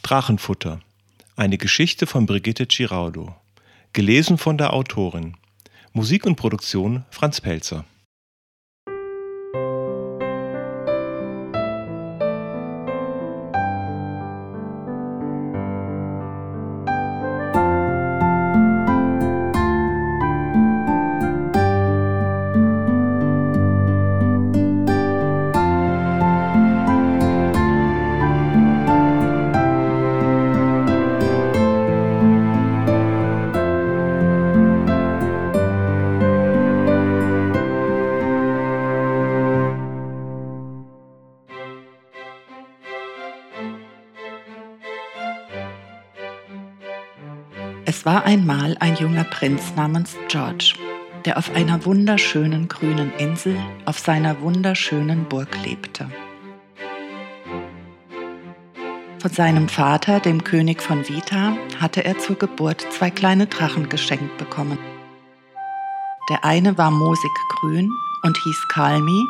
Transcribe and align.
Drachenfutter. 0.00 0.80
Eine 1.36 1.58
Geschichte 1.58 2.06
von 2.06 2.26
Brigitte 2.26 2.66
Giraudo. 2.66 3.36
Gelesen 3.92 4.38
von 4.38 4.58
der 4.58 4.72
Autorin. 4.72 5.36
Musik 5.92 6.26
und 6.26 6.36
Produktion 6.36 7.04
Franz 7.10 7.40
Pelzer. 7.40 7.84
Es 47.94 48.06
war 48.06 48.24
einmal 48.24 48.74
ein 48.80 48.96
junger 48.96 49.24
Prinz 49.24 49.74
namens 49.76 50.16
George, 50.28 50.76
der 51.26 51.36
auf 51.36 51.54
einer 51.54 51.84
wunderschönen 51.84 52.66
grünen 52.66 53.12
Insel 53.18 53.54
auf 53.84 53.98
seiner 53.98 54.40
wunderschönen 54.40 55.26
Burg 55.26 55.62
lebte. 55.62 56.10
Von 59.18 59.30
seinem 59.30 59.68
Vater, 59.68 60.20
dem 60.20 60.42
König 60.42 60.80
von 60.80 61.06
Vita, 61.06 61.54
hatte 61.78 62.02
er 62.02 62.18
zur 62.18 62.36
Geburt 62.36 62.80
zwei 62.92 63.10
kleine 63.10 63.46
Drachen 63.46 63.90
geschenkt 63.90 64.38
bekommen. 64.38 64.78
Der 66.30 66.46
eine 66.46 66.78
war 66.78 66.90
moosig 66.90 67.30
grün 67.50 67.90
und 68.22 68.38
hieß 68.38 68.68
Kalmi, 68.68 69.22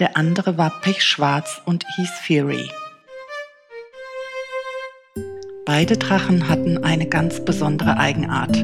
der 0.00 0.16
andere 0.16 0.58
war 0.58 0.80
pechschwarz 0.80 1.62
und 1.64 1.84
hieß 1.94 2.10
Fury. 2.26 2.68
Beide 5.66 5.96
Drachen 5.96 6.46
hatten 6.46 6.84
eine 6.84 7.06
ganz 7.06 7.42
besondere 7.42 7.96
Eigenart, 7.96 8.54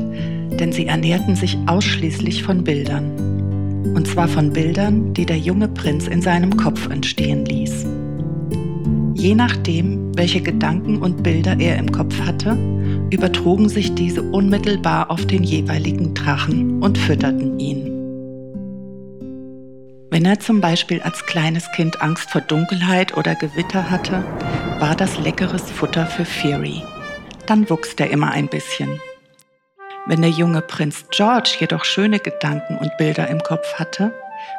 denn 0.60 0.70
sie 0.70 0.86
ernährten 0.86 1.34
sich 1.34 1.56
ausschließlich 1.66 2.42
von 2.42 2.62
Bildern. 2.62 3.94
Und 3.94 4.06
zwar 4.06 4.28
von 4.28 4.52
Bildern, 4.52 5.14
die 5.14 5.24
der 5.24 5.38
junge 5.38 5.68
Prinz 5.68 6.08
in 6.08 6.20
seinem 6.20 6.58
Kopf 6.58 6.90
entstehen 6.90 7.46
ließ. 7.46 7.86
Je 9.14 9.34
nachdem, 9.34 10.14
welche 10.14 10.42
Gedanken 10.42 10.98
und 10.98 11.22
Bilder 11.22 11.58
er 11.58 11.78
im 11.78 11.90
Kopf 11.90 12.20
hatte, 12.20 12.58
übertrugen 13.10 13.70
sich 13.70 13.94
diese 13.94 14.22
unmittelbar 14.22 15.10
auf 15.10 15.24
den 15.24 15.42
jeweiligen 15.42 16.12
Drachen 16.12 16.82
und 16.82 16.98
fütterten 16.98 17.58
ihn. 17.58 17.86
Wenn 20.10 20.26
er 20.26 20.38
zum 20.38 20.60
Beispiel 20.60 21.00
als 21.00 21.24
kleines 21.24 21.70
Kind 21.72 22.02
Angst 22.02 22.30
vor 22.30 22.42
Dunkelheit 22.42 23.16
oder 23.16 23.34
Gewitter 23.36 23.90
hatte, 23.90 24.22
war 24.80 24.96
das 24.96 25.18
leckeres 25.18 25.70
Futter 25.70 26.06
für 26.06 26.24
Fury. 26.24 26.82
Dann 27.46 27.68
wuchs 27.68 27.92
er 27.98 28.10
immer 28.10 28.30
ein 28.30 28.48
bisschen. 28.48 28.98
Wenn 30.06 30.22
der 30.22 30.30
junge 30.30 30.62
Prinz 30.62 31.04
George 31.10 31.56
jedoch 31.60 31.84
schöne 31.84 32.18
Gedanken 32.18 32.78
und 32.78 32.96
Bilder 32.96 33.28
im 33.28 33.42
Kopf 33.42 33.74
hatte, 33.74 34.14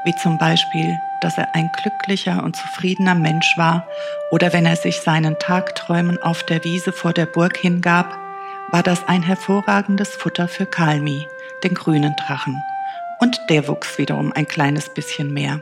wie 0.05 0.15
zum 0.17 0.37
Beispiel, 0.37 0.95
dass 1.21 1.39
er 1.39 1.55
ein 1.55 1.71
glücklicher 1.81 2.43
und 2.43 2.55
zufriedener 2.55 3.15
Mensch 3.15 3.57
war 3.57 3.87
oder 4.29 4.53
wenn 4.53 4.67
er 4.67 4.75
sich 4.75 5.01
seinen 5.01 5.39
Tagträumen 5.39 6.21
auf 6.21 6.43
der 6.43 6.63
Wiese 6.63 6.91
vor 6.91 7.13
der 7.13 7.25
Burg 7.25 7.57
hingab, 7.57 8.15
war 8.71 8.83
das 8.83 9.07
ein 9.07 9.23
hervorragendes 9.23 10.09
Futter 10.09 10.47
für 10.47 10.67
Kalmi, 10.67 11.27
den 11.63 11.73
grünen 11.73 12.15
Drachen, 12.15 12.61
und 13.19 13.39
der 13.49 13.67
wuchs 13.67 13.97
wiederum 13.97 14.31
ein 14.33 14.47
kleines 14.47 14.93
bisschen 14.93 15.33
mehr. 15.33 15.61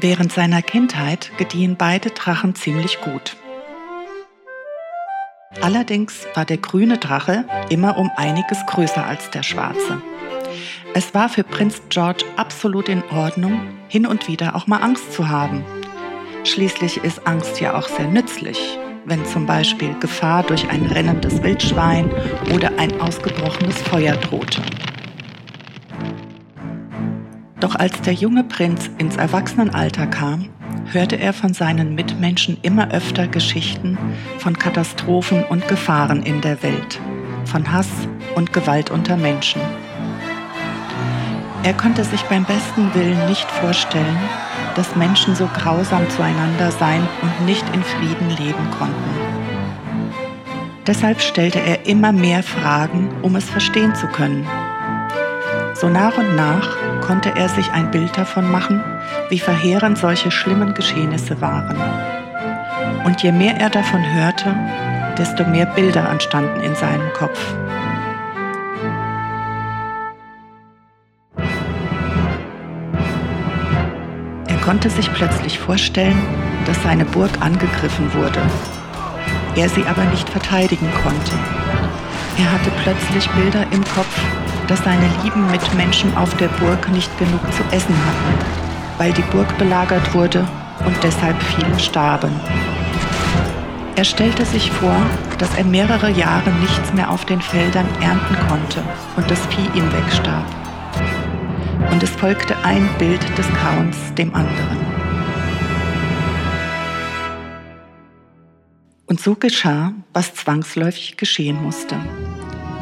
Während 0.00 0.30
seiner 0.30 0.62
Kindheit 0.62 1.32
gediehen 1.38 1.74
beide 1.76 2.10
Drachen 2.10 2.54
ziemlich 2.54 3.00
gut. 3.00 3.36
Allerdings 5.60 6.24
war 6.34 6.44
der 6.44 6.58
grüne 6.58 6.98
Drache 6.98 7.44
immer 7.68 7.98
um 7.98 8.08
einiges 8.14 8.64
größer 8.66 9.04
als 9.04 9.30
der 9.30 9.42
schwarze. 9.42 10.00
Es 10.94 11.14
war 11.14 11.28
für 11.28 11.42
Prinz 11.42 11.82
George 11.88 12.24
absolut 12.36 12.88
in 12.88 13.02
Ordnung, 13.10 13.60
hin 13.88 14.06
und 14.06 14.28
wieder 14.28 14.54
auch 14.54 14.68
mal 14.68 14.82
Angst 14.82 15.12
zu 15.12 15.28
haben. 15.28 15.64
Schließlich 16.44 16.98
ist 16.98 17.26
Angst 17.26 17.60
ja 17.60 17.76
auch 17.76 17.88
sehr 17.88 18.06
nützlich, 18.06 18.78
wenn 19.04 19.26
zum 19.26 19.46
Beispiel 19.46 19.98
Gefahr 19.98 20.44
durch 20.44 20.68
ein 20.70 20.86
rennendes 20.86 21.42
Wildschwein 21.42 22.08
oder 22.54 22.70
ein 22.78 23.00
ausgebrochenes 23.00 23.82
Feuer 23.82 24.14
drohte. 24.14 24.62
Doch 27.60 27.74
als 27.74 28.00
der 28.02 28.12
junge 28.12 28.44
Prinz 28.44 28.88
ins 28.98 29.16
Erwachsenenalter 29.16 30.06
kam, 30.06 30.48
hörte 30.92 31.18
er 31.18 31.32
von 31.32 31.54
seinen 31.54 31.94
Mitmenschen 31.94 32.56
immer 32.62 32.92
öfter 32.92 33.26
Geschichten 33.26 33.98
von 34.38 34.56
Katastrophen 34.56 35.42
und 35.44 35.66
Gefahren 35.66 36.22
in 36.22 36.40
der 36.40 36.62
Welt, 36.62 37.00
von 37.44 37.70
Hass 37.72 37.88
und 38.36 38.52
Gewalt 38.52 38.90
unter 38.90 39.16
Menschen. 39.16 39.60
Er 41.64 41.74
konnte 41.74 42.04
sich 42.04 42.22
beim 42.22 42.44
besten 42.44 42.94
Willen 42.94 43.26
nicht 43.26 43.50
vorstellen, 43.50 44.18
dass 44.76 44.94
Menschen 44.94 45.34
so 45.34 45.48
grausam 45.52 46.08
zueinander 46.10 46.70
sein 46.70 47.02
und 47.22 47.46
nicht 47.46 47.64
in 47.74 47.82
Frieden 47.82 48.30
leben 48.30 48.70
konnten. 48.78 49.10
Deshalb 50.86 51.20
stellte 51.20 51.58
er 51.58 51.86
immer 51.86 52.12
mehr 52.12 52.44
Fragen, 52.44 53.10
um 53.22 53.34
es 53.34 53.50
verstehen 53.50 53.94
zu 53.96 54.06
können 54.06 54.46
so 55.80 55.88
nach 55.88 56.18
und 56.18 56.34
nach 56.34 56.76
konnte 57.08 57.34
er 57.34 57.48
sich 57.48 57.72
ein 57.72 57.90
Bild 57.90 58.18
davon 58.18 58.50
machen, 58.52 58.84
wie 59.30 59.38
verheerend 59.38 59.96
solche 59.96 60.30
schlimmen 60.30 60.74
Geschehnisse 60.74 61.40
waren. 61.40 61.78
Und 63.06 63.22
je 63.22 63.32
mehr 63.32 63.56
er 63.56 63.70
davon 63.70 64.04
hörte, 64.12 64.54
desto 65.16 65.42
mehr 65.46 65.64
Bilder 65.64 66.06
entstanden 66.10 66.60
in 66.60 66.74
seinem 66.74 67.10
Kopf. 67.14 67.40
Er 74.46 74.58
konnte 74.62 74.90
sich 74.90 75.10
plötzlich 75.14 75.58
vorstellen, 75.58 76.20
dass 76.66 76.82
seine 76.82 77.06
Burg 77.06 77.30
angegriffen 77.40 78.12
wurde, 78.12 78.42
er 79.56 79.70
sie 79.70 79.86
aber 79.86 80.04
nicht 80.04 80.28
verteidigen 80.28 80.90
konnte. 81.02 81.32
Er 82.36 82.52
hatte 82.52 82.70
plötzlich 82.82 83.26
Bilder 83.30 83.64
im 83.72 83.82
Kopf, 83.82 84.20
dass 84.68 84.84
seine 84.84 85.08
lieben 85.24 85.50
Mitmenschen 85.50 86.16
auf 86.16 86.34
der 86.36 86.48
Burg 86.48 86.88
nicht 86.90 87.16
genug 87.18 87.40
zu 87.52 87.62
essen 87.74 87.96
hatten, 88.06 88.98
weil 88.98 89.12
die 89.12 89.22
Burg 89.22 89.56
belagert 89.58 90.14
wurde 90.14 90.46
und 90.84 90.96
deshalb 91.02 91.42
viele 91.42 91.78
starben. 91.78 92.30
Er 93.96 94.04
stellte 94.04 94.44
sich 94.44 94.70
vor, 94.70 94.96
dass 95.38 95.52
er 95.56 95.64
mehrere 95.64 96.10
Jahre 96.10 96.50
nichts 96.60 96.92
mehr 96.92 97.10
auf 97.10 97.24
den 97.24 97.40
Feldern 97.40 97.88
ernten 98.00 98.36
konnte 98.48 98.82
und 99.16 99.28
das 99.28 99.44
Vieh 99.46 99.76
ihm 99.76 99.92
wegstarb. 99.92 100.46
Und 101.90 102.02
es 102.02 102.10
folgte 102.10 102.56
ein 102.62 102.88
Bild 102.98 103.20
des 103.36 103.48
Grauens 103.54 103.96
dem 104.14 104.34
anderen. 104.34 104.78
Und 109.06 109.20
so 109.20 109.34
geschah, 109.34 109.94
was 110.12 110.34
zwangsläufig 110.34 111.16
geschehen 111.16 111.60
musste. 111.62 111.96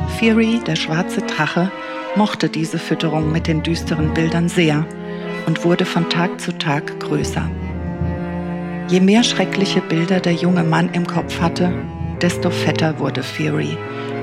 Fury, 0.08 0.60
der 0.66 0.76
schwarze 0.76 1.20
Drache, 1.20 1.70
mochte 2.16 2.48
diese 2.48 2.78
Fütterung 2.78 3.32
mit 3.32 3.46
den 3.46 3.62
düsteren 3.62 4.14
Bildern 4.14 4.48
sehr 4.48 4.86
und 5.46 5.64
wurde 5.64 5.84
von 5.84 6.08
Tag 6.08 6.40
zu 6.40 6.56
Tag 6.56 6.98
größer. 7.00 7.48
Je 8.88 9.00
mehr 9.00 9.22
schreckliche 9.22 9.80
Bilder 9.80 10.20
der 10.20 10.34
junge 10.34 10.62
Mann 10.62 10.90
im 10.92 11.06
Kopf 11.06 11.40
hatte, 11.40 11.72
desto 12.22 12.50
fetter 12.50 12.98
wurde 12.98 13.22
Fury 13.22 13.76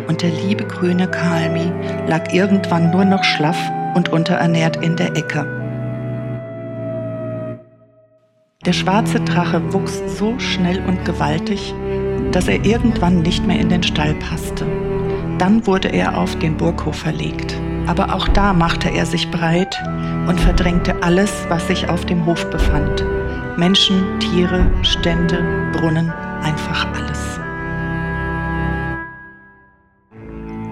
und 0.07 0.21
der 0.21 0.31
liebe 0.31 0.65
grüne 0.65 1.07
Kalmi 1.07 1.71
lag 2.07 2.33
irgendwann 2.33 2.91
nur 2.91 3.05
noch 3.05 3.23
schlaff 3.23 3.59
und 3.95 4.09
unterernährt 4.09 4.83
in 4.83 4.95
der 4.95 5.15
Ecke. 5.15 5.45
Der 8.65 8.73
schwarze 8.73 9.19
Drache 9.19 9.73
wuchs 9.73 10.01
so 10.17 10.39
schnell 10.39 10.81
und 10.87 11.03
gewaltig, 11.03 11.73
dass 12.31 12.47
er 12.47 12.63
irgendwann 12.65 13.21
nicht 13.21 13.45
mehr 13.45 13.59
in 13.59 13.69
den 13.69 13.83
Stall 13.83 14.13
passte. 14.15 14.65
Dann 15.37 15.65
wurde 15.65 15.89
er 15.89 16.17
auf 16.17 16.37
den 16.39 16.57
Burghof 16.57 16.97
verlegt. 16.97 17.59
Aber 17.87 18.13
auch 18.15 18.27
da 18.29 18.53
machte 18.53 18.89
er 18.89 19.05
sich 19.05 19.29
breit 19.29 19.77
und 20.27 20.39
verdrängte 20.39 20.95
alles, 21.01 21.45
was 21.49 21.67
sich 21.67 21.89
auf 21.89 22.05
dem 22.05 22.25
Hof 22.25 22.49
befand. 22.49 23.05
Menschen, 23.57 24.03
Tiere, 24.19 24.65
Stände, 24.83 25.43
Brunnen, 25.73 26.11
einfach 26.41 26.87
alles. 26.93 27.39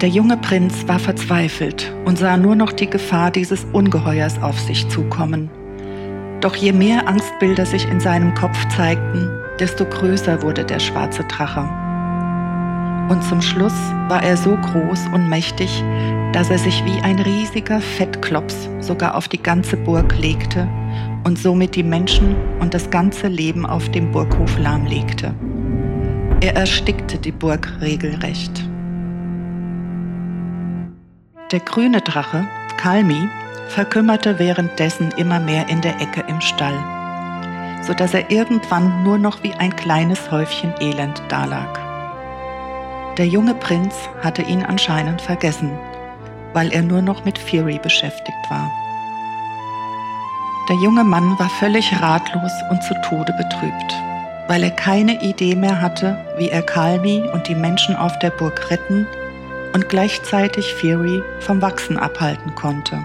Der 0.00 0.08
junge 0.08 0.36
Prinz 0.36 0.88
war 0.88 0.98
verzweifelt 0.98 1.94
und 2.04 2.18
sah 2.18 2.36
nur 2.36 2.56
noch 2.56 2.72
die 2.72 2.90
Gefahr 2.90 3.30
dieses 3.30 3.64
Ungeheuers 3.72 4.42
auf 4.42 4.58
sich 4.58 4.88
zukommen. 4.88 5.48
Doch 6.40 6.56
je 6.56 6.72
mehr 6.72 7.06
Angstbilder 7.06 7.66
sich 7.66 7.86
in 7.88 8.00
seinem 8.00 8.34
Kopf 8.34 8.58
zeigten, 8.74 9.30
desto 9.60 9.84
größer 9.84 10.42
wurde 10.42 10.64
der 10.64 10.80
schwarze 10.80 11.22
Drache. 11.22 11.81
Und 13.12 13.22
zum 13.22 13.42
Schluss 13.42 13.74
war 14.08 14.22
er 14.22 14.38
so 14.38 14.56
groß 14.56 15.08
und 15.12 15.28
mächtig, 15.28 15.84
dass 16.32 16.48
er 16.48 16.56
sich 16.56 16.82
wie 16.86 16.98
ein 17.02 17.18
riesiger 17.18 17.78
Fettklops 17.78 18.70
sogar 18.80 19.16
auf 19.16 19.28
die 19.28 19.42
ganze 19.42 19.76
Burg 19.76 20.18
legte 20.18 20.66
und 21.22 21.38
somit 21.38 21.76
die 21.76 21.82
Menschen 21.82 22.34
und 22.58 22.72
das 22.72 22.88
ganze 22.88 23.28
Leben 23.28 23.66
auf 23.66 23.90
dem 23.90 24.10
Burghof 24.12 24.58
lahmlegte. 24.58 25.34
Er 26.40 26.56
erstickte 26.56 27.18
die 27.18 27.32
Burg 27.32 27.70
regelrecht. 27.82 28.66
Der 31.50 31.60
grüne 31.60 32.00
Drache, 32.00 32.48
Kalmi, 32.78 33.28
verkümmerte 33.68 34.38
währenddessen 34.38 35.10
immer 35.18 35.38
mehr 35.38 35.68
in 35.68 35.82
der 35.82 36.00
Ecke 36.00 36.24
im 36.28 36.40
Stall, 36.40 36.78
so 37.82 37.92
dass 37.92 38.14
er 38.14 38.30
irgendwann 38.30 39.02
nur 39.02 39.18
noch 39.18 39.42
wie 39.42 39.52
ein 39.52 39.76
kleines 39.76 40.30
Häufchen 40.30 40.72
Elend 40.80 41.22
dalag. 41.28 41.91
Der 43.18 43.26
junge 43.26 43.54
Prinz 43.54 43.94
hatte 44.22 44.40
ihn 44.40 44.62
anscheinend 44.62 45.20
vergessen, 45.20 45.70
weil 46.54 46.72
er 46.72 46.80
nur 46.80 47.02
noch 47.02 47.26
mit 47.26 47.38
Fury 47.38 47.78
beschäftigt 47.78 48.50
war. 48.50 48.72
Der 50.70 50.76
junge 50.76 51.04
Mann 51.04 51.38
war 51.38 51.50
völlig 51.50 52.00
ratlos 52.00 52.52
und 52.70 52.82
zu 52.82 52.94
Tode 53.02 53.34
betrübt, 53.34 53.94
weil 54.48 54.62
er 54.62 54.70
keine 54.70 55.22
Idee 55.22 55.54
mehr 55.54 55.82
hatte, 55.82 56.16
wie 56.38 56.48
er 56.48 56.62
Kalmi 56.62 57.28
und 57.34 57.48
die 57.48 57.54
Menschen 57.54 57.96
auf 57.96 58.18
der 58.20 58.30
Burg 58.30 58.70
retten 58.70 59.06
und 59.74 59.90
gleichzeitig 59.90 60.72
Fury 60.74 61.22
vom 61.40 61.60
Wachsen 61.60 61.98
abhalten 61.98 62.54
konnte. 62.54 63.04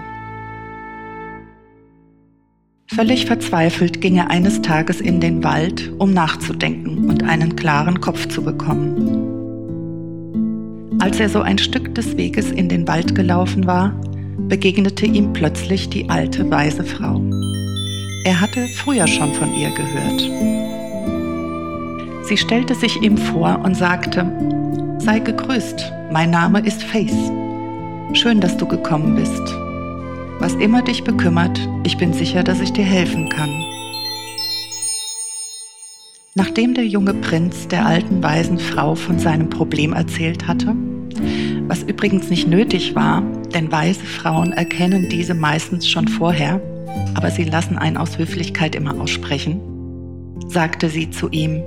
Völlig 2.94 3.26
verzweifelt 3.26 4.00
ging 4.00 4.16
er 4.16 4.30
eines 4.30 4.62
Tages 4.62 5.02
in 5.02 5.20
den 5.20 5.44
Wald, 5.44 5.92
um 5.98 6.14
nachzudenken 6.14 7.10
und 7.10 7.24
einen 7.24 7.56
klaren 7.56 8.00
Kopf 8.00 8.28
zu 8.28 8.42
bekommen. 8.42 9.37
Als 11.08 11.20
er 11.20 11.30
so 11.30 11.40
ein 11.40 11.56
Stück 11.56 11.94
des 11.94 12.18
Weges 12.18 12.50
in 12.50 12.68
den 12.68 12.86
Wald 12.86 13.14
gelaufen 13.14 13.66
war, 13.66 13.98
begegnete 14.46 15.06
ihm 15.06 15.32
plötzlich 15.32 15.88
die 15.88 16.10
alte 16.10 16.50
weise 16.50 16.84
Frau. 16.84 17.22
Er 18.26 18.38
hatte 18.38 18.66
früher 18.76 19.06
schon 19.06 19.32
von 19.32 19.54
ihr 19.54 19.70
gehört. 19.70 20.20
Sie 22.26 22.36
stellte 22.36 22.74
sich 22.74 23.00
ihm 23.00 23.16
vor 23.16 23.58
und 23.64 23.74
sagte, 23.74 24.30
Sei 24.98 25.20
gegrüßt, 25.20 25.90
mein 26.12 26.30
Name 26.30 26.60
ist 26.60 26.82
Face. 26.82 27.32
Schön, 28.12 28.42
dass 28.42 28.58
du 28.58 28.66
gekommen 28.66 29.14
bist. 29.14 29.56
Was 30.40 30.52
immer 30.56 30.82
dich 30.82 31.04
bekümmert, 31.04 31.58
ich 31.84 31.96
bin 31.96 32.12
sicher, 32.12 32.42
dass 32.44 32.60
ich 32.60 32.74
dir 32.74 32.84
helfen 32.84 33.30
kann. 33.30 33.64
Nachdem 36.34 36.74
der 36.74 36.86
junge 36.86 37.14
Prinz 37.14 37.66
der 37.66 37.86
alten 37.86 38.22
weisen 38.22 38.58
Frau 38.58 38.94
von 38.94 39.18
seinem 39.18 39.48
Problem 39.48 39.94
erzählt 39.94 40.46
hatte, 40.46 40.76
was 41.68 41.82
übrigens 41.82 42.30
nicht 42.30 42.48
nötig 42.48 42.94
war, 42.94 43.22
denn 43.54 43.70
weise 43.70 44.04
Frauen 44.04 44.52
erkennen 44.52 45.08
diese 45.10 45.34
meistens 45.34 45.88
schon 45.88 46.08
vorher, 46.08 46.60
aber 47.14 47.30
sie 47.30 47.44
lassen 47.44 47.76
einen 47.76 47.98
aus 47.98 48.16
Höflichkeit 48.18 48.74
immer 48.74 48.98
aussprechen, 48.98 49.60
sagte 50.48 50.88
sie 50.88 51.10
zu 51.10 51.28
ihm, 51.28 51.62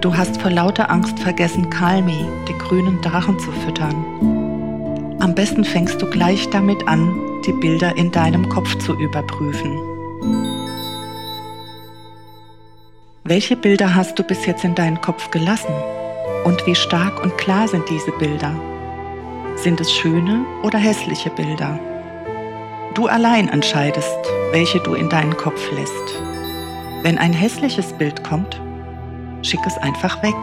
Du 0.00 0.16
hast 0.16 0.40
vor 0.40 0.52
lauter 0.52 0.88
Angst 0.88 1.18
vergessen, 1.18 1.68
Kalmi, 1.68 2.24
den 2.48 2.58
grünen 2.58 3.00
Drachen, 3.00 3.38
zu 3.40 3.50
füttern. 3.50 5.16
Am 5.18 5.34
besten 5.34 5.64
fängst 5.64 6.00
du 6.00 6.06
gleich 6.06 6.48
damit 6.50 6.86
an, 6.86 7.12
die 7.44 7.52
Bilder 7.52 7.96
in 7.96 8.12
deinem 8.12 8.48
Kopf 8.48 8.76
zu 8.78 8.94
überprüfen. 8.94 9.72
Welche 13.24 13.56
Bilder 13.56 13.96
hast 13.96 14.16
du 14.18 14.22
bis 14.22 14.46
jetzt 14.46 14.62
in 14.62 14.76
deinen 14.76 15.00
Kopf 15.00 15.30
gelassen? 15.32 15.74
Und 16.44 16.64
wie 16.66 16.76
stark 16.76 17.20
und 17.24 17.36
klar 17.36 17.66
sind 17.66 17.88
diese 17.90 18.12
Bilder? 18.12 18.54
Sind 19.56 19.80
es 19.80 19.90
schöne 19.90 20.44
oder 20.62 20.78
hässliche 20.78 21.30
Bilder? 21.30 21.80
Du 22.94 23.06
allein 23.06 23.48
entscheidest, 23.48 24.18
welche 24.52 24.80
du 24.80 24.92
in 24.94 25.08
deinen 25.08 25.36
Kopf 25.36 25.72
lässt. 25.72 26.22
Wenn 27.02 27.16
ein 27.16 27.32
hässliches 27.32 27.94
Bild 27.94 28.22
kommt, 28.22 28.60
schick 29.42 29.60
es 29.66 29.78
einfach 29.78 30.22
weg. 30.22 30.36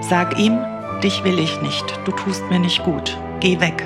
Sag 0.00 0.38
ihm, 0.38 0.58
dich 1.02 1.24
will 1.24 1.38
ich 1.38 1.60
nicht, 1.60 1.84
du 2.06 2.12
tust 2.12 2.42
mir 2.50 2.58
nicht 2.58 2.82
gut, 2.84 3.18
geh 3.40 3.60
weg. 3.60 3.84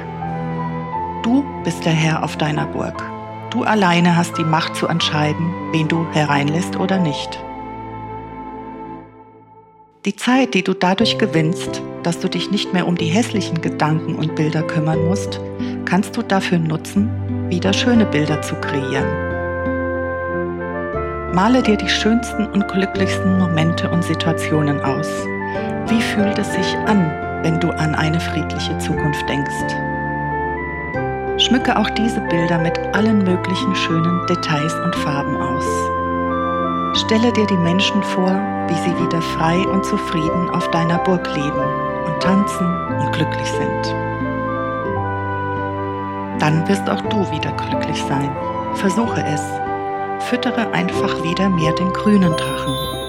Du 1.25 1.45
bist 1.65 1.85
der 1.85 1.93
Herr 1.93 2.23
auf 2.23 2.37
deiner 2.37 2.67
Burg. 2.67 3.03
Du 3.51 3.65
alleine 3.65 4.17
hast 4.17 4.39
die 4.39 4.45
Macht 4.45 4.77
zu 4.77 4.87
entscheiden, 4.87 5.53
wen 5.73 5.89
du 5.89 6.07
hereinlässt 6.13 6.77
oder 6.77 6.99
nicht. 6.99 7.43
Die 10.07 10.17
Zeit, 10.17 10.55
die 10.55 10.65
du 10.65 10.73
dadurch 10.73 11.19
gewinnst, 11.19 11.83
dass 12.03 12.21
du 12.21 12.29
dich 12.29 12.51
nicht 12.51 12.73
mehr 12.73 12.89
um 12.89 12.97
die 12.97 13.09
hässlichen 13.09 13.61
Gedanken 13.61 14.15
und 14.15 14.35
Bilder 14.35 14.63
kümmern 14.63 15.05
musst, 15.05 15.43
kannst 15.85 16.17
du 16.17 16.23
dafür 16.23 16.59
nutzen, 16.59 17.11
wieder 17.51 17.75
schöne 17.75 18.07
Bilder 18.07 18.41
zu 18.41 18.55
kreieren. 18.55 19.05
Male 21.35 21.63
dir 21.63 21.77
die 21.77 21.89
schönsten 21.91 22.47
und 22.47 22.67
glücklichsten 22.69 23.39
Momente 23.39 23.91
und 23.91 24.03
Situationen 24.03 24.81
aus. 24.81 25.11
Wie 25.89 26.01
fühlt 26.01 26.39
es 26.39 26.51
sich 26.55 26.75
an, 26.87 27.43
wenn 27.43 27.61
du 27.61 27.69
an 27.69 27.95
eine 27.95 28.21
friedliche 28.21 28.79
Zukunft 28.79 29.29
denkst? 29.29 29.75
Schmücke 31.45 31.79
auch 31.79 31.91
diese 31.91 32.23
Bilder 32.23 32.59
mit 32.59 32.79
allen 32.95 33.19
möglichen 33.19 33.77
schönen 33.77 34.27
Details 34.29 34.73
und 34.77 34.97
Farben 34.97 35.37
aus. 35.37 36.00
Stelle 36.95 37.33
dir 37.33 37.47
die 37.47 37.57
Menschen 37.57 38.03
vor, 38.03 38.33
wie 38.69 38.75
sie 38.75 39.05
wieder 39.05 39.23
frei 39.23 39.67
und 39.69 39.85
zufrieden 39.85 40.51
auf 40.51 40.69
deiner 40.71 40.99
Burg 40.99 41.25
leben 41.35 41.63
und 42.07 42.21
tanzen 42.21 42.67
und 42.67 43.13
glücklich 43.13 43.49
sind. 43.49 43.95
Dann 46.41 46.67
wirst 46.67 46.89
auch 46.91 47.03
du 47.03 47.31
wieder 47.31 47.53
glücklich 47.53 48.03
sein. 48.09 48.35
Versuche 48.75 49.23
es. 49.23 49.43
Füttere 50.29 50.73
einfach 50.73 51.23
wieder 51.23 51.49
mehr 51.49 51.73
den 51.73 51.93
grünen 51.93 52.33
Drachen. 52.33 53.00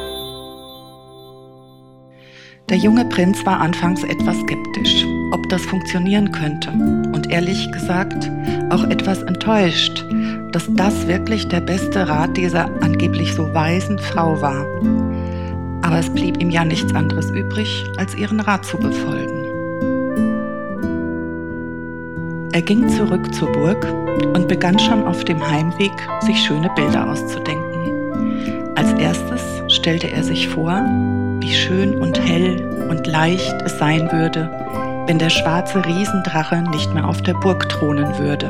Der 2.71 2.79
junge 2.79 3.03
Prinz 3.03 3.45
war 3.45 3.59
anfangs 3.59 4.01
etwas 4.05 4.39
skeptisch, 4.39 5.05
ob 5.31 5.49
das 5.49 5.61
funktionieren 5.61 6.31
könnte 6.31 6.69
und 7.11 7.29
ehrlich 7.29 7.69
gesagt 7.73 8.31
auch 8.69 8.85
etwas 8.85 9.21
enttäuscht, 9.23 10.05
dass 10.53 10.73
das 10.73 11.05
wirklich 11.05 11.49
der 11.49 11.59
beste 11.59 12.07
Rat 12.07 12.37
dieser 12.37 12.69
angeblich 12.81 13.33
so 13.33 13.53
weisen 13.53 13.99
Frau 13.99 14.41
war. 14.41 14.65
Aber 15.81 15.99
es 15.99 16.09
blieb 16.09 16.41
ihm 16.41 16.49
ja 16.49 16.63
nichts 16.63 16.95
anderes 16.95 17.29
übrig, 17.31 17.83
als 17.97 18.15
ihren 18.15 18.39
Rat 18.39 18.63
zu 18.65 18.77
befolgen. 18.77 19.43
Er 22.53 22.61
ging 22.61 22.87
zurück 22.87 23.35
zur 23.35 23.51
Burg 23.51 23.85
und 24.33 24.47
begann 24.47 24.79
schon 24.79 25.03
auf 25.03 25.25
dem 25.25 25.45
Heimweg, 25.45 25.91
sich 26.21 26.39
schöne 26.39 26.69
Bilder 26.77 27.11
auszudenken. 27.11 28.71
Als 28.75 28.93
erstes 28.93 29.41
stellte 29.67 30.09
er 30.09 30.23
sich 30.23 30.47
vor, 30.47 30.81
wie 31.41 31.53
schön 31.53 31.99
und 31.99 32.19
hell 32.19 32.87
und 32.89 33.07
leicht 33.07 33.61
es 33.63 33.77
sein 33.77 34.11
würde, 34.11 34.49
wenn 35.07 35.17
der 35.17 35.29
schwarze 35.29 35.83
Riesendrache 35.83 36.61
nicht 36.69 36.93
mehr 36.93 37.07
auf 37.07 37.21
der 37.21 37.33
Burg 37.33 37.67
thronen 37.69 38.17
würde. 38.19 38.49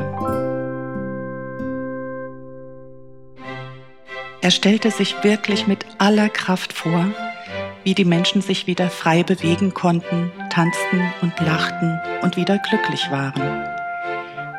Er 4.42 4.50
stellte 4.50 4.90
sich 4.90 5.14
wirklich 5.22 5.66
mit 5.66 5.86
aller 5.98 6.28
Kraft 6.28 6.72
vor, 6.72 7.06
wie 7.84 7.94
die 7.94 8.04
Menschen 8.04 8.42
sich 8.42 8.66
wieder 8.66 8.90
frei 8.90 9.22
bewegen 9.22 9.72
konnten, 9.72 10.30
tanzten 10.50 11.00
und 11.22 11.32
lachten 11.40 11.98
und 12.22 12.36
wieder 12.36 12.58
glücklich 12.58 13.10
waren. 13.10 13.64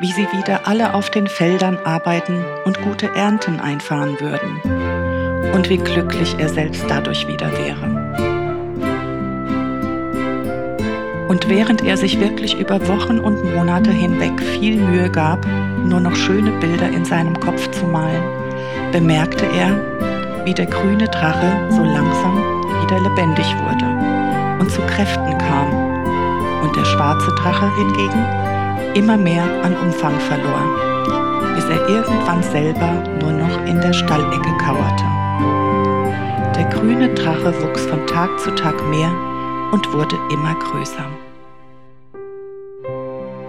Wie 0.00 0.12
sie 0.12 0.26
wieder 0.32 0.66
alle 0.66 0.94
auf 0.94 1.10
den 1.10 1.26
Feldern 1.26 1.78
arbeiten 1.84 2.44
und 2.64 2.80
gute 2.82 3.14
Ernten 3.14 3.60
einfahren 3.60 4.18
würden. 4.20 4.93
Und 5.52 5.68
wie 5.68 5.78
glücklich 5.78 6.36
er 6.38 6.48
selbst 6.48 6.84
dadurch 6.88 7.26
wieder 7.28 7.50
wäre. 7.52 8.04
Und 11.28 11.48
während 11.48 11.82
er 11.84 11.96
sich 11.96 12.20
wirklich 12.20 12.58
über 12.58 12.86
Wochen 12.88 13.18
und 13.18 13.54
Monate 13.54 13.90
hinweg 13.90 14.40
viel 14.40 14.76
Mühe 14.76 15.10
gab, 15.10 15.46
nur 15.84 16.00
noch 16.00 16.14
schöne 16.14 16.52
Bilder 16.60 16.88
in 16.88 17.04
seinem 17.04 17.38
Kopf 17.40 17.70
zu 17.72 17.86
malen, 17.86 18.22
bemerkte 18.92 19.44
er, 19.46 20.44
wie 20.44 20.54
der 20.54 20.66
grüne 20.66 21.08
Drache 21.08 21.68
so 21.70 21.82
langsam 21.82 22.36
wieder 22.82 23.00
lebendig 23.00 23.46
wurde 23.64 23.84
und 24.60 24.70
zu 24.70 24.80
Kräften 24.82 25.36
kam 25.38 26.62
und 26.62 26.76
der 26.76 26.84
schwarze 26.84 27.30
Drache 27.34 27.70
hingegen 27.76 28.24
immer 28.94 29.16
mehr 29.16 29.44
an 29.62 29.76
Umfang 29.76 30.18
verlor, 30.20 30.62
bis 31.54 31.64
er 31.64 31.88
irgendwann 31.88 32.42
selber 32.42 33.02
nur 33.20 33.32
noch 33.32 33.66
in 33.66 33.80
der 33.80 33.92
Stallecke 33.92 34.56
kauerte. 34.58 35.13
Der 36.64 36.72
grüne 36.80 37.12
Drache 37.12 37.52
wuchs 37.62 37.84
von 37.84 38.06
Tag 38.06 38.40
zu 38.40 38.50
Tag 38.54 38.74
mehr 38.88 39.10
und 39.70 39.92
wurde 39.92 40.16
immer 40.32 40.54
größer. 40.54 41.04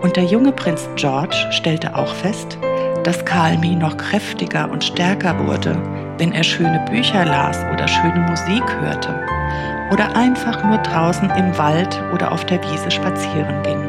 Und 0.01 0.17
der 0.17 0.25
junge 0.25 0.51
Prinz 0.51 0.89
George 0.97 1.37
stellte 1.51 1.95
auch 1.95 2.13
fest, 2.13 2.57
dass 3.05 3.23
Kalmi 3.23 3.73
noch 3.75 3.95
kräftiger 3.95 4.69
und 4.69 4.83
stärker 4.83 5.47
wurde, 5.47 5.81
wenn 6.17 6.33
er 6.33 6.43
schöne 6.43 6.83
Bücher 6.89 7.23
las 7.23 7.57
oder 7.71 7.87
schöne 7.87 8.19
Musik 8.19 8.63
hörte 8.81 9.25
oder 9.93 10.13
einfach 10.13 10.61
nur 10.65 10.79
draußen 10.79 11.29
im 11.37 11.57
Wald 11.57 12.03
oder 12.13 12.33
auf 12.33 12.45
der 12.45 12.61
Wiese 12.63 12.91
spazieren 12.91 13.63
ging. 13.63 13.81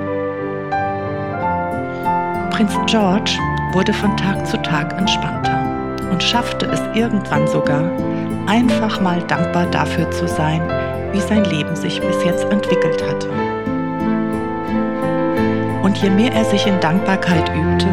Prinz 2.50 2.78
George 2.86 3.32
wurde 3.72 3.92
von 3.92 4.16
Tag 4.16 4.46
zu 4.46 4.56
Tag 4.62 4.96
entspannter 4.96 5.60
und 6.12 6.22
schaffte 6.22 6.66
es 6.66 6.80
irgendwann 6.94 7.48
sogar, 7.48 7.90
einfach 8.46 9.00
mal 9.00 9.22
dankbar 9.22 9.66
dafür 9.66 10.10
zu 10.10 10.28
sein, 10.28 10.62
wie 11.12 11.20
sein 11.20 11.44
Leben 11.44 11.74
sich 11.76 12.00
bis 12.00 12.24
jetzt 12.24 12.44
entwickelt 12.50 13.02
hatte. 13.08 13.28
Und 15.82 15.98
je 15.98 16.10
mehr 16.10 16.32
er 16.32 16.44
sich 16.44 16.66
in 16.66 16.78
Dankbarkeit 16.80 17.50
übte, 17.54 17.88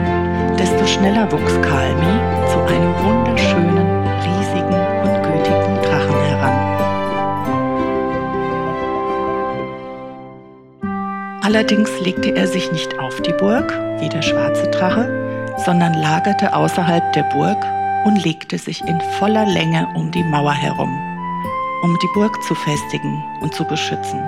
desto 0.58 0.86
schneller 0.86 1.32
wuchs 1.32 1.62
Kalmi 1.62 2.20
zu 2.52 2.60
einem 2.74 2.94
wunderschönen, 3.04 3.88
riesigen 4.20 4.76
und 5.04 5.24
gütigen 5.24 5.82
Drachen 5.84 6.22
heran. 6.28 6.60
Allerdings 11.44 11.90
legte 12.02 12.36
er 12.36 12.48
sich 12.48 12.72
nicht 12.72 12.98
auf 13.00 13.22
die 13.22 13.34
Burg, 13.34 13.72
wie 14.00 14.10
der 14.10 14.22
schwarze 14.22 14.68
Drache, 14.70 15.54
sondern 15.58 15.94
lagerte 15.94 16.56
außerhalb 16.56 17.14
der 17.14 17.24
Burg 17.24 17.58
und 18.06 18.24
legte 18.24 18.58
sich 18.58 18.82
in 18.82 19.00
voller 19.20 19.46
Länge 19.46 19.88
um 19.96 20.12
die 20.12 20.24
Mauer 20.24 20.54
herum, 20.54 20.94
um 21.82 21.98
die 22.02 22.10
Burg 22.14 22.42
zu 22.44 22.56
festigen 22.56 23.24
und 23.42 23.54
zu 23.54 23.64
beschützen. 23.66 24.20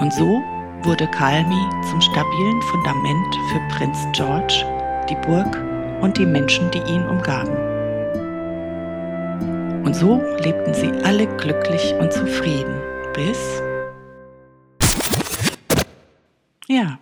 Und 0.00 0.12
so 0.12 0.42
wurde 0.82 1.06
Kalmi 1.08 1.68
zum 1.90 2.00
stabilen 2.00 2.62
Fundament 2.62 3.34
für 3.50 3.60
Prinz 3.76 4.06
George, 4.12 4.64
die 5.08 5.16
Burg 5.26 5.56
und 6.00 6.16
die 6.18 6.26
Menschen, 6.26 6.70
die 6.70 6.78
ihn 6.78 7.06
umgaben. 7.08 7.56
Und 9.84 9.94
so 9.94 10.20
lebten 10.40 10.74
sie 10.74 10.90
alle 11.04 11.26
glücklich 11.36 11.94
und 11.98 12.12
zufrieden, 12.12 12.74
bis... 13.14 13.62
Ja, 16.68 16.98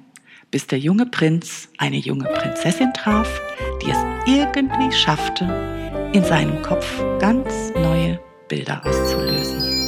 bis 0.54 0.68
der 0.68 0.78
junge 0.78 1.06
Prinz 1.06 1.68
eine 1.78 1.96
junge 1.96 2.26
Prinzessin 2.26 2.92
traf, 2.94 3.40
die 3.82 3.90
es 3.90 3.98
irgendwie 4.24 4.92
schaffte, 4.92 5.44
in 6.12 6.22
seinem 6.22 6.62
Kopf 6.62 6.86
ganz 7.18 7.72
neue 7.74 8.20
Bilder 8.46 8.80
auszulösen. 8.86 9.83